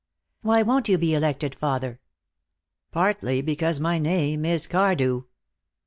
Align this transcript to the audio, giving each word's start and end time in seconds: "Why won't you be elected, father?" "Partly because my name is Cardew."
"Why 0.41 0.63
won't 0.63 0.89
you 0.89 0.97
be 0.97 1.13
elected, 1.13 1.53
father?" 1.53 1.99
"Partly 2.91 3.43
because 3.43 3.79
my 3.79 3.99
name 3.99 4.45
is 4.45 4.65
Cardew." 4.65 5.25